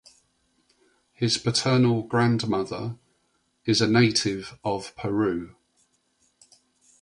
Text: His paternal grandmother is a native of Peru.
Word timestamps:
His 1.13 1.37
paternal 1.37 2.01
grandmother 2.01 2.95
is 3.65 3.81
a 3.81 3.87
native 3.87 4.57
of 4.63 4.95
Peru. 4.95 5.55